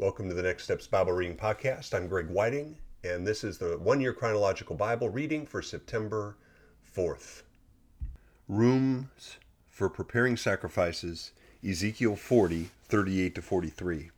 [0.00, 1.92] Welcome to the Next Steps Bible Reading Podcast.
[1.92, 6.38] I'm Greg Whiting, and this is the one year chronological Bible reading for September
[6.96, 7.42] 4th.
[8.48, 9.36] Rooms
[9.68, 11.32] for Preparing Sacrifices,
[11.62, 14.10] Ezekiel 40, 38 to 43.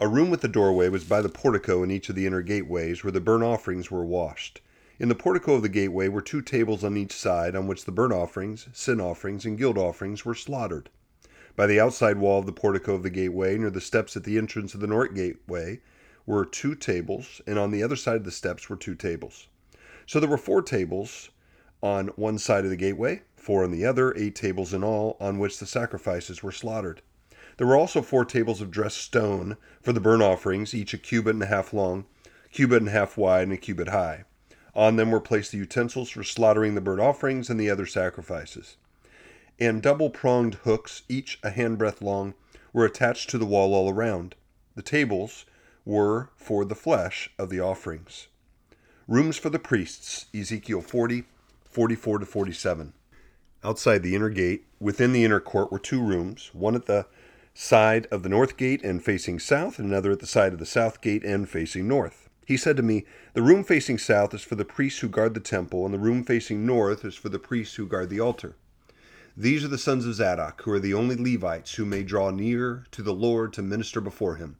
[0.00, 3.04] A room with a doorway was by the portico in each of the inner gateways
[3.04, 4.62] where the burnt offerings were washed.
[4.98, 7.92] In the portico of the gateway were two tables on each side on which the
[7.92, 10.90] burnt offerings, sin offerings, and guilt offerings were slaughtered.
[11.56, 14.38] By the outside wall of the portico of the gateway, near the steps at the
[14.38, 15.80] entrance of the north gateway,
[16.26, 19.46] were two tables, and on the other side of the steps were two tables.
[20.04, 21.30] So there were four tables
[21.80, 25.38] on one side of the gateway, four on the other, eight tables in all, on
[25.38, 27.02] which the sacrifices were slaughtered.
[27.56, 31.34] There were also four tables of dressed stone for the burnt offerings, each a cubit
[31.34, 32.06] and a half long,
[32.50, 34.24] cubit and a half wide, and a cubit high.
[34.74, 38.76] On them were placed the utensils for slaughtering the burnt offerings and the other sacrifices
[39.58, 42.34] and double pronged hooks, each a handbreadth long,
[42.72, 44.34] were attached to the wall all around.
[44.74, 45.46] The tables
[45.84, 48.28] were for the flesh of the offerings.
[49.06, 51.24] Rooms for the priests, Ezekiel 40,
[51.64, 52.92] 44 to 47.
[53.62, 57.06] Outside the inner gate, within the inner court, were two rooms, one at the
[57.54, 60.66] side of the north gate and facing south, and another at the side of the
[60.66, 62.28] south gate and facing north.
[62.46, 65.40] He said to me, The room facing south is for the priests who guard the
[65.40, 68.56] temple, and the room facing north is for the priests who guard the altar.
[69.36, 72.86] These are the sons of Zadok, who are the only Levites who may draw near
[72.92, 74.58] to the Lord to minister before him.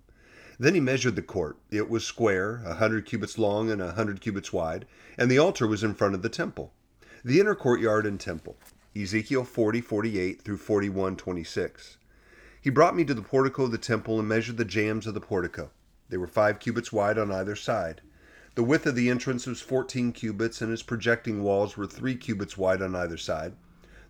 [0.59, 1.59] Then he measured the court.
[1.71, 4.85] It was square, a hundred cubits long and a hundred cubits wide,
[5.17, 6.73] and the altar was in front of the temple.
[7.25, 8.57] The inner courtyard and temple.
[8.97, 11.99] Ezekiel 40, 48 through 41, 26.
[12.61, 15.21] He brought me to the portico of the temple and measured the jambs of the
[15.21, 15.71] portico.
[16.09, 18.01] They were five cubits wide on either side.
[18.57, 22.59] The width of the entrance was fourteen cubits, and its projecting walls were three cubits
[22.59, 23.55] wide on either side.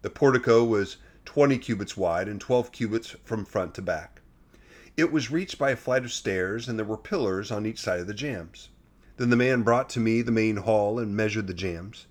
[0.04, 4.20] The portico was 20 cubits wide and 12 cubits from front to back.
[4.98, 8.00] It was reached by a flight of stairs, and there were pillars on each side
[8.00, 8.68] of the jambs.
[9.16, 12.04] Then the man brought to me the main hall and measured the jambs.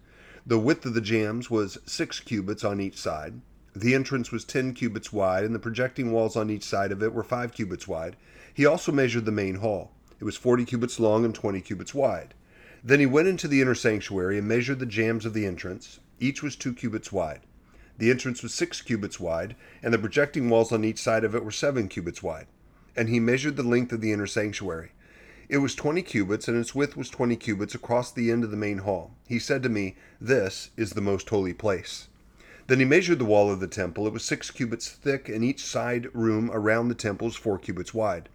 [0.44, 3.42] The width of the jambs was six cubits on each side.
[3.76, 7.14] The entrance was ten cubits wide, and the projecting walls on each side of it
[7.14, 8.16] were five cubits wide.
[8.52, 9.92] He also measured the main hall.
[10.20, 12.34] It was forty cubits long and twenty cubits wide.
[12.84, 16.00] Then he went into the inner sanctuary and measured the jambs of the entrance.
[16.20, 17.42] Each was two cubits wide.
[17.98, 21.46] The entrance was six cubits wide, and the projecting walls on each side of it
[21.46, 22.48] were seven cubits wide.
[22.96, 24.92] And he measured the length of the inner sanctuary.
[25.50, 28.58] It was twenty cubits, and its width was twenty cubits across the end of the
[28.58, 29.12] main hall.
[29.28, 32.08] He said to me, This is the most holy place.
[32.68, 34.08] Then he measured the wall of the temple.
[34.08, 37.94] It was six cubits thick, and each side room around the temple was four cubits
[37.94, 38.30] wide.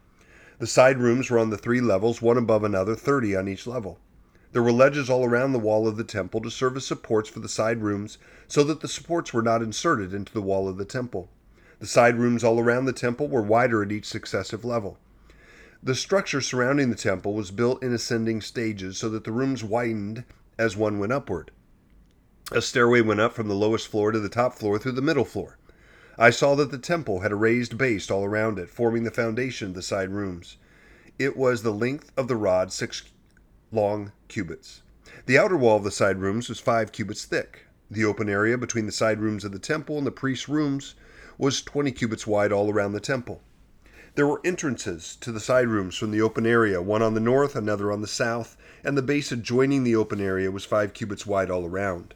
[0.59, 3.99] The side rooms were on the three levels, one above another, thirty on each level.
[4.53, 7.41] There were ledges all around the wall of the temple to serve as supports for
[7.41, 8.16] the side rooms,
[8.47, 11.28] so that the supports were not inserted into the wall of the temple.
[11.81, 14.98] The side rooms all around the temple were wider at each successive level.
[15.82, 20.25] The structure surrounding the temple was built in ascending stages so that the rooms widened
[20.59, 21.50] as one went upward.
[22.50, 25.26] A stairway went up from the lowest floor to the top floor through the middle
[25.26, 25.59] floor.
[26.16, 29.69] I saw that the temple had a raised base all around it, forming the foundation
[29.69, 30.56] of the side rooms.
[31.19, 33.03] It was the length of the rod six
[33.71, 34.83] long cubits.
[35.27, 37.67] The outer wall of the side rooms was five cubits thick.
[37.91, 40.95] The open area between the side rooms of the temple and the priests' rooms
[41.39, 43.43] was twenty cubits wide all around the temple.
[44.15, 47.55] There were entrances to the side rooms from the open area, one on the north,
[47.55, 51.51] another on the south, and the base adjoining the open area was five cubits wide
[51.51, 52.15] all around.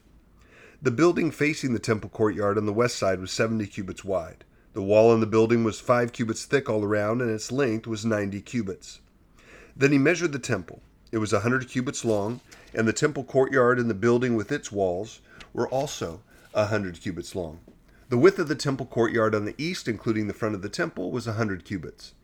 [0.82, 4.44] The building facing the temple courtyard on the west side was seventy cubits wide.
[4.72, 8.04] The wall in the building was five cubits thick all around, and its length was
[8.04, 9.00] ninety cubits.
[9.76, 10.82] Then he measured the temple.
[11.12, 12.40] It was a hundred cubits long,
[12.72, 15.20] and the temple courtyard and the building with its walls
[15.52, 16.22] were also
[16.54, 17.60] a hundred cubits long.
[18.08, 21.12] The width of the temple courtyard on the east, including the front of the temple,
[21.12, 22.14] was a hundred cubits.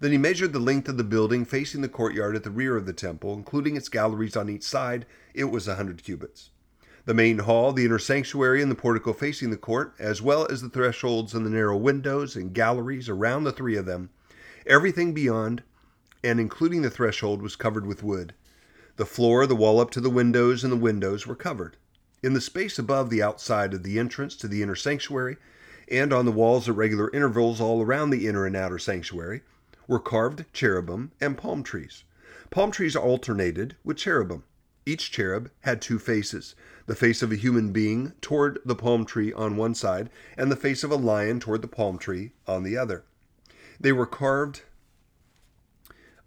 [0.00, 2.86] Then he measured the length of the building facing the courtyard at the rear of
[2.86, 5.04] the temple, including its galleries on each side.
[5.34, 6.48] It was a hundred cubits.
[7.04, 10.62] The main hall, the inner sanctuary, and the portico facing the court, as well as
[10.62, 14.08] the thresholds and the narrow windows and galleries around the three of them,
[14.66, 15.62] everything beyond
[16.22, 18.34] and including the threshold was covered with wood.
[18.96, 21.76] The floor, the wall up to the windows, and the windows were covered.
[22.22, 25.36] In the space above the outside of the entrance to the inner sanctuary,
[25.88, 29.42] and on the walls at regular intervals all around the inner and outer sanctuary,
[29.86, 32.04] were carved cherubim and palm trees.
[32.50, 34.42] Palm trees alternated with cherubim.
[34.84, 36.54] Each cherub had two faces
[36.86, 40.56] the face of a human being toward the palm tree on one side, and the
[40.56, 43.04] face of a lion toward the palm tree on the other.
[43.78, 44.62] They were carved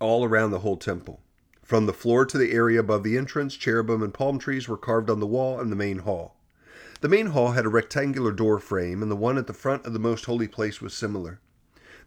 [0.02, 1.22] all around the whole temple.
[1.64, 5.10] From the floor to the area above the entrance, cherubim and palm trees were carved
[5.10, 6.36] on the wall in the main hall.
[7.00, 9.94] The main hall had a rectangular door frame, and the one at the front of
[9.94, 11.40] the most holy place was similar.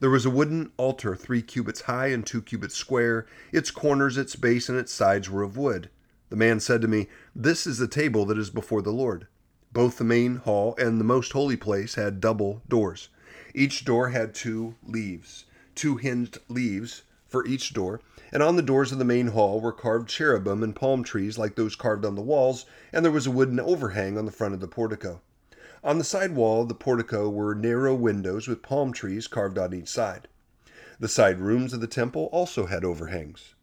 [0.00, 3.26] There was a wooden altar three cubits high and two cubits square.
[3.52, 5.88] Its corners, its base, and its sides were of wood.
[6.30, 9.28] The man said to me, This is the table that is before the Lord.
[9.72, 13.08] Both the main hall and the most holy place had double doors.
[13.54, 17.02] Each door had two leaves, two hinged leaves
[17.34, 18.00] for each door,
[18.30, 21.56] and on the doors of the main hall were carved cherubim and palm trees like
[21.56, 24.60] those carved on the walls, and there was a wooden overhang on the front of
[24.60, 25.20] the portico.
[25.82, 29.74] On the side wall of the portico were narrow windows with palm trees carved on
[29.74, 30.28] each side.
[31.00, 33.56] The side rooms of the temple also had overhangs.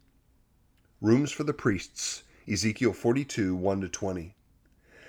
[1.00, 4.36] Rooms for the priests, Ezekiel 42 1 20.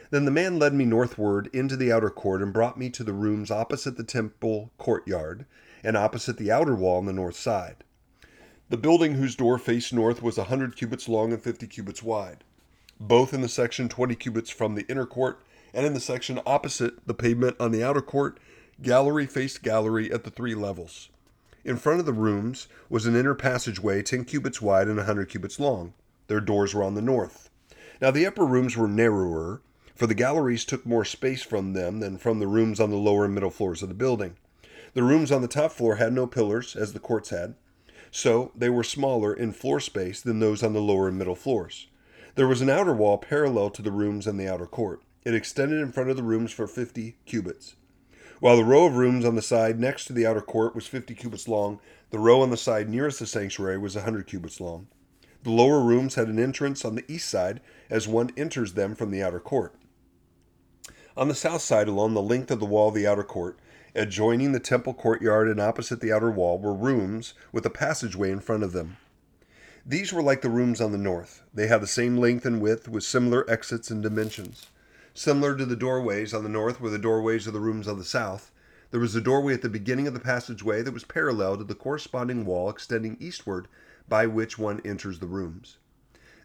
[0.09, 3.11] Then the man led me northward into the outer court and brought me to the
[3.11, 5.45] rooms opposite the temple courtyard
[5.83, 7.83] and opposite the outer wall on the north side.
[8.73, 12.43] The building whose door faced north was a hundred cubits long and fifty cubits wide,
[12.99, 15.43] both in the section twenty cubits from the inner court
[15.75, 18.39] and in the section opposite the pavement on the outer court,
[18.81, 21.09] gallery faced gallery at the three levels.
[21.63, 25.29] In front of the rooms was an inner passageway ten cubits wide and a hundred
[25.29, 25.93] cubits long.
[26.25, 27.51] Their doors were on the north.
[28.01, 29.61] Now the upper rooms were narrower,
[29.93, 33.25] for the galleries took more space from them than from the rooms on the lower
[33.25, 34.35] and middle floors of the building.
[34.95, 37.53] The rooms on the top floor had no pillars, as the courts had,
[38.15, 41.87] so they were smaller in floor space than those on the lower and middle floors.
[42.35, 45.01] There was an outer wall parallel to the rooms and the outer court.
[45.25, 47.75] It extended in front of the rooms for 50 cubits.
[48.39, 51.15] While the row of rooms on the side next to the outer court was 50
[51.15, 51.79] cubits long,
[52.11, 54.87] the row on the side nearest the sanctuary was 100 cubits long.
[55.41, 59.09] The lower rooms had an entrance on the east side as one enters them from
[59.09, 59.73] the outer court.
[61.17, 63.57] On the south side, along the length of the wall of the outer court,
[63.95, 68.39] adjoining the temple courtyard and opposite the outer wall, were rooms with a passageway in
[68.39, 68.97] front of them.
[69.85, 71.41] These were like the rooms on the north.
[71.53, 74.67] They had the same length and width, with similar exits and dimensions.
[75.13, 78.03] Similar to the doorways on the north were the doorways of the rooms on the
[78.03, 78.49] south.
[78.89, 81.75] There was a doorway at the beginning of the passageway that was parallel to the
[81.75, 83.67] corresponding wall extending eastward
[84.07, 85.77] by which one enters the rooms.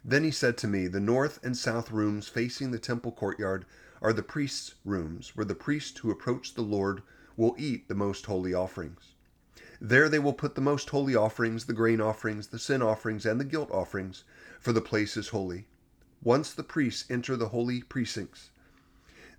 [0.03, 3.65] Then he said to me, The north and south rooms facing the temple courtyard
[4.01, 7.01] are the priests' rooms, where the priests who approach the Lord
[7.39, 9.13] will eat the most holy offerings.
[9.79, 13.39] There they will put the most holy offerings, the grain offerings, the sin offerings, and
[13.39, 14.25] the guilt offerings,
[14.59, 15.65] for the place is holy.
[16.21, 18.49] Once the priests enter the holy precincts,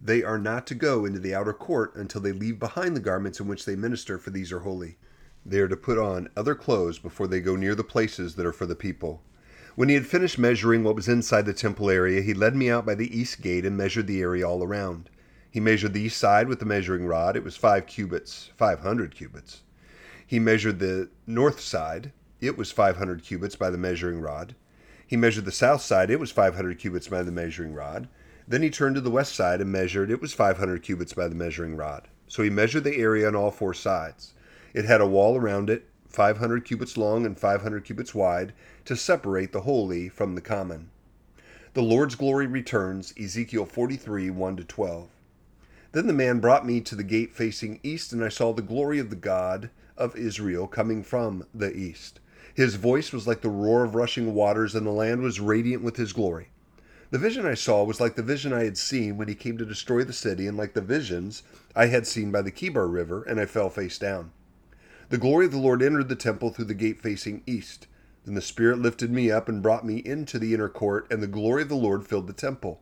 [0.00, 3.38] they are not to go into the outer court until they leave behind the garments
[3.38, 4.96] in which they minister, for these are holy.
[5.44, 8.52] They are to put on other clothes before they go near the places that are
[8.52, 9.22] for the people.
[9.74, 12.86] When he had finished measuring what was inside the temple area, he led me out
[12.86, 15.10] by the east gate and measured the area all around.
[15.50, 17.36] He measured the east side with the measuring rod.
[17.36, 19.62] It was five cubits, five hundred cubits.
[20.26, 22.12] He measured the north side.
[22.40, 24.54] It was five hundred cubits by the measuring rod.
[25.06, 26.10] He measured the south side.
[26.10, 28.08] It was five hundred cubits by the measuring rod.
[28.50, 30.10] Then he turned to the west side and measured.
[30.10, 32.08] It was 500 cubits by the measuring rod.
[32.26, 34.34] So he measured the area on all four sides.
[34.74, 38.52] It had a wall around it, 500 cubits long and 500 cubits wide,
[38.86, 40.90] to separate the holy from the common.
[41.74, 45.08] The Lord's glory returns, Ezekiel 43 1 12.
[45.92, 49.00] Then the man brought me to the gate facing east, and I saw the glory
[49.00, 52.20] of the God of Israel coming from the east.
[52.54, 55.96] His voice was like the roar of rushing waters, and the land was radiant with
[55.96, 56.48] his glory.
[57.10, 59.64] The vision I saw was like the vision I had seen when he came to
[59.64, 61.42] destroy the city, and like the visions
[61.74, 64.30] I had seen by the Kebar River, and I fell face down.
[65.08, 67.88] The glory of the Lord entered the temple through the gate facing east.
[68.24, 71.26] Then the Spirit lifted me up and brought me into the inner court, and the
[71.26, 72.80] glory of the Lord filled the temple.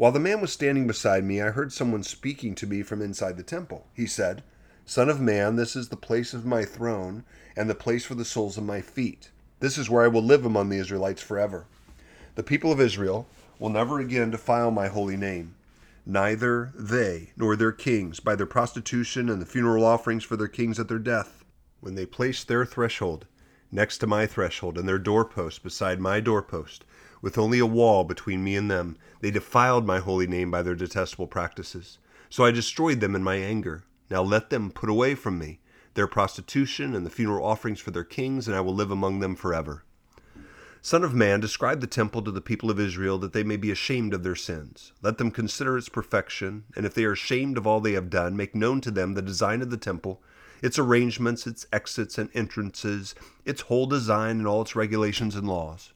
[0.00, 3.36] While the man was standing beside me, I heard someone speaking to me from inside
[3.36, 3.86] the temple.
[3.92, 4.42] He said,
[4.86, 7.22] Son of man, this is the place of my throne,
[7.54, 9.30] and the place for the soles of my feet.
[9.58, 11.66] This is where I will live among the Israelites forever.
[12.34, 13.28] The people of Israel
[13.58, 15.54] will never again defile my holy name.
[16.06, 20.80] Neither they nor their kings by their prostitution and the funeral offerings for their kings
[20.80, 21.44] at their death.
[21.80, 23.26] When they place their threshold
[23.70, 26.86] next to my threshold and their doorpost beside my doorpost,
[27.22, 30.74] with only a wall between me and them, they defiled my holy name by their
[30.74, 31.98] detestable practices.
[32.28, 33.84] So I destroyed them in my anger.
[34.10, 35.60] Now let them put away from me
[35.94, 39.34] their prostitution and the funeral offerings for their kings, and I will live among them
[39.34, 39.84] forever.
[40.82, 43.70] Son of man, describe the temple to the people of Israel that they may be
[43.70, 44.92] ashamed of their sins.
[45.02, 48.34] Let them consider its perfection, and if they are ashamed of all they have done,
[48.34, 50.22] make known to them the design of the temple,
[50.62, 55.92] its arrangements, its exits and entrances, its whole design, and all its regulations and laws.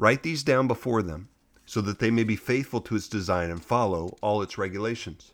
[0.00, 1.28] Write these down before them,
[1.66, 5.32] so that they may be faithful to its design and follow all its regulations.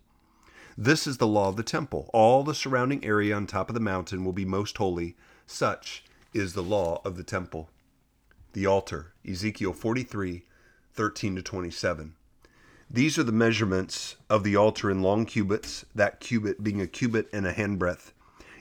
[0.77, 2.11] This is the law of the temple.
[2.13, 5.15] All the surrounding area on top of the mountain will be most holy.
[5.47, 6.03] Such
[6.35, 7.71] is the law of the temple
[8.55, 10.43] the altar, Ezekiel 43,
[10.95, 12.17] 13 to 27.
[12.91, 17.29] These are the measurements of the altar in long cubits, that cubit being a cubit
[17.33, 18.11] and a handbreadth.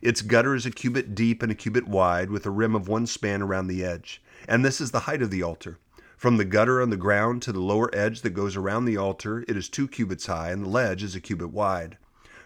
[0.03, 3.07] Its gutter is a cubit deep and a cubit wide, with a rim of one
[3.07, 4.21] span around the edge.
[4.47, 5.79] And this is the height of the altar.
[6.17, 9.43] From the gutter on the ground to the lower edge that goes around the altar,
[9.47, 11.97] it is two cubits high, and the ledge is a cubit wide.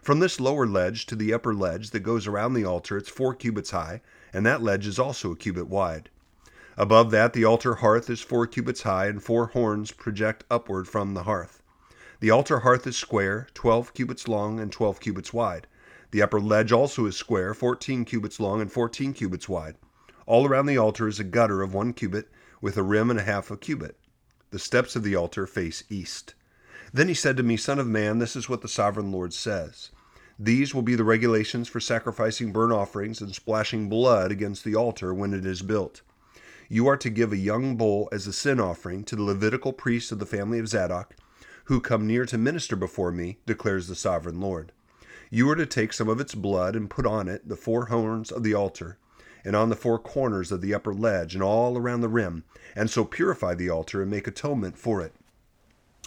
[0.02, 3.36] From this lower ledge to the upper ledge that goes around the altar, it's four
[3.36, 4.02] cubits high,
[4.34, 6.10] and that ledge is also a cubit wide.
[6.78, 11.14] Above that, the altar hearth is four cubits high, and four horns project upward from
[11.14, 11.62] the hearth.
[12.22, 15.68] The altar hearth is square, twelve cubits long and twelve cubits wide.
[16.12, 19.76] The upper ledge also is square, fourteen cubits long and fourteen cubits wide.
[20.26, 22.30] All around the altar is a gutter of one cubit,
[22.62, 23.98] with a rim and a half a cubit.
[24.51, 26.34] The steps of the altar face east.
[26.94, 29.92] Then he said to me, Son of man, this is what the sovereign Lord says.
[30.39, 35.13] These will be the regulations for sacrificing burnt offerings and splashing blood against the altar
[35.13, 36.01] when it is built.
[36.70, 40.12] You are to give a young bull as a sin offering to the Levitical priests
[40.12, 41.16] of the family of Zadok,
[41.66, 44.72] who come near to minister before me, declares the sovereign Lord.
[45.30, 48.32] You are to take some of its blood and put on it the four horns
[48.32, 48.98] of the altar,
[49.43, 52.43] and on the four corners of the upper ledge, and all around the rim,
[52.75, 55.13] and so purify the altar and make atonement for it.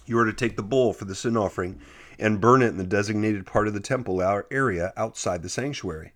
[0.07, 1.81] You are to take the bull for the sin offering
[2.19, 6.13] and burn it in the designated part of the temple area outside the sanctuary.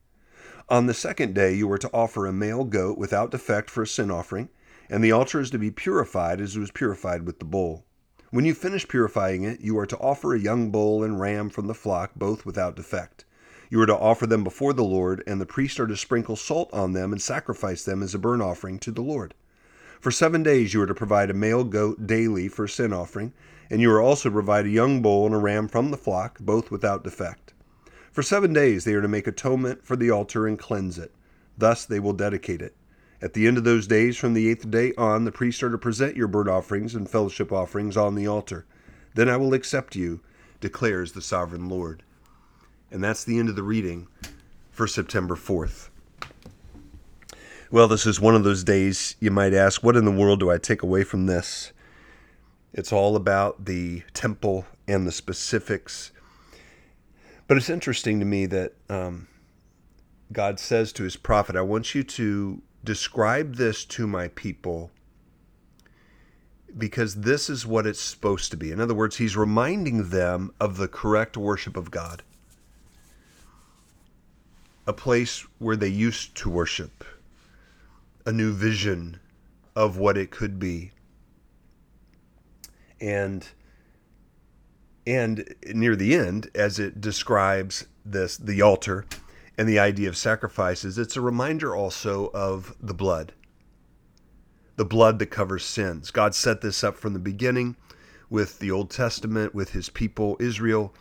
[0.69, 3.87] On the second day, you are to offer a male goat without defect for a
[3.87, 4.49] sin offering,
[4.89, 7.85] and the altar is to be purified as it was purified with the bull.
[8.31, 11.69] When you finish purifying it, you are to offer a young bull and ram from
[11.69, 13.25] the flock, both without defect.
[13.69, 16.71] You are to offer them before the Lord, and the priests are to sprinkle salt
[16.73, 19.35] on them and sacrifice them as a burnt offering to the Lord.
[20.01, 23.33] For seven days you are to provide a male goat daily for a sin offering,
[23.69, 26.39] and you are also to provide a young bull and a ram from the flock,
[26.39, 27.55] both without defect.
[28.13, 31.13] For seven days they are to make atonement for the altar and cleanse it.
[31.59, 32.77] Thus they will dedicate it.
[33.21, 35.79] At the end of those days, from the eighth day on, the priests are to
[35.79, 38.67] present your burnt offerings and fellowship offerings on the altar.
[39.15, 40.21] Then I will accept you,
[40.61, 42.03] declares the sovereign Lord.
[42.91, 44.09] And that's the end of the reading
[44.71, 45.89] for September 4th.
[47.71, 50.51] Well, this is one of those days you might ask, what in the world do
[50.51, 51.73] I take away from this?
[52.73, 56.13] It's all about the temple and the specifics.
[57.49, 59.29] But it's interesting to me that um,
[60.33, 64.91] God says to his prophet, I want you to describe this to my people
[66.77, 68.71] because this is what it's supposed to be.
[68.71, 72.23] In other words, he's reminding them of the correct worship of God,
[74.87, 77.05] a place where they used to worship
[78.25, 79.21] a new vision
[79.75, 80.91] of what it could be.
[83.01, 83.47] And
[85.07, 89.07] and near the end, as it describes this the altar
[89.57, 93.33] and the idea of sacrifices, it's a reminder also of the blood.
[94.77, 96.11] The blood that covers sins.
[96.11, 97.77] God set this up from the beginning
[98.29, 100.93] with the Old Testament, with his people, Israel.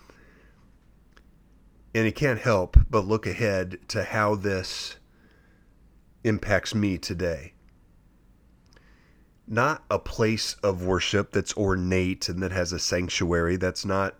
[1.96, 4.98] And he can't help but look ahead to how this
[6.26, 7.54] impacts me today.
[9.48, 13.56] Not a place of worship that's ornate and that has a sanctuary.
[13.56, 14.16] That's not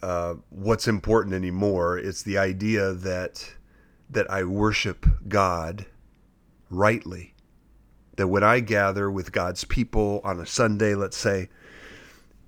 [0.00, 1.98] uh, what's important anymore.
[1.98, 3.54] It's the idea that
[4.08, 5.84] that I worship God
[6.70, 7.34] rightly.
[8.16, 11.50] That when I gather with God's people on a Sunday, let's say,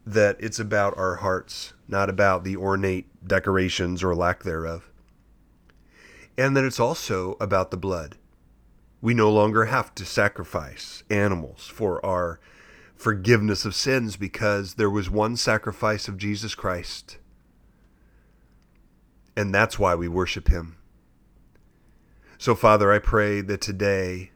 [0.06, 4.90] that it's about our hearts, not about the ornate decorations or lack thereof.
[6.38, 8.16] And that it's also about the blood.
[9.02, 12.40] We no longer have to sacrifice animals for our
[12.94, 17.18] forgiveness of sins because there was one sacrifice of Jesus Christ.
[19.36, 20.76] And that's why we worship him.
[22.36, 24.30] So, Father, I pray that today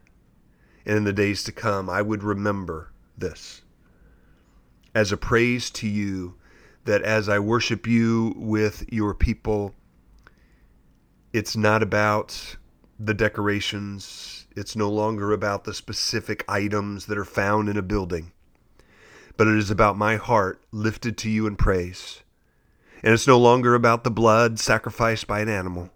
[0.87, 3.62] and in the days to come, I would remember this
[4.94, 6.34] as a praise to you
[6.84, 9.74] that as I worship you with your people,
[11.32, 12.56] it's not about
[12.98, 14.46] the decorations.
[14.54, 18.32] It's no longer about the specific items that are found in a building,
[19.36, 22.22] but it is about my heart lifted to you in praise.
[23.02, 25.90] And it's no longer about the blood sacrificed by an animal.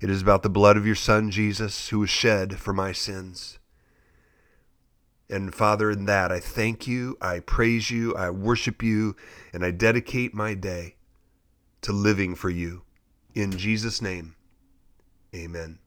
[0.00, 3.58] It is about the blood of your Son, Jesus, who was shed for my sins.
[5.32, 9.16] And Father, in that, I thank you, I praise you, I worship you,
[9.54, 10.96] and I dedicate my day
[11.80, 12.82] to living for you.
[13.34, 14.36] In Jesus' name,
[15.34, 15.78] amen.